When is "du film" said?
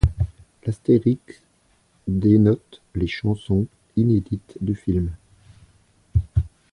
4.59-5.11